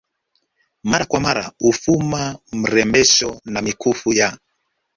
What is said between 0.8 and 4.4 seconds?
mara kwa mara hufuma marembesho na mikufu ya